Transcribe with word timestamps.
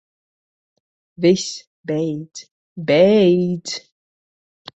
Viss, 1.25 1.45
beidz. 1.85 2.49
Beidz. 2.75 3.69